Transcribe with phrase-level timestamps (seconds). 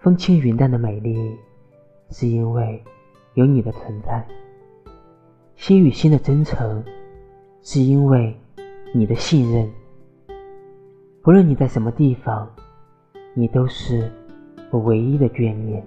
[0.00, 1.36] 风轻云淡的美丽
[2.08, 2.82] 是因为
[3.34, 4.26] 有你的存在，
[5.56, 6.82] 心与心的真诚
[7.60, 8.34] 是因为
[8.94, 9.70] 你的信任。
[11.20, 12.50] 不论你在什么地方，
[13.34, 14.10] 你都是
[14.70, 15.86] 我唯一的眷恋。